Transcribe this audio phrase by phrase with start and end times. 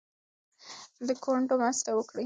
[1.07, 2.19] د کونډو مرسته وکړئ.